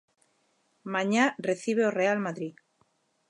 Mañá 0.93 1.25
recibe 1.47 1.83
o 1.85 1.95
Real 1.99 2.19
Madrid. 2.27 2.55